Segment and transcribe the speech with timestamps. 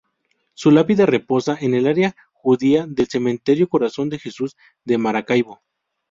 [0.55, 5.61] Su lápida reposa en el área judía del Cementerio Corazón de Jesús de Maracaibo.